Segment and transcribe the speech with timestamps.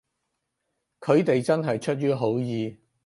[0.99, 2.79] 佢哋係真係出於好意